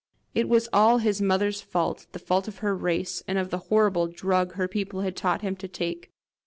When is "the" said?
2.11-2.17, 3.51-3.59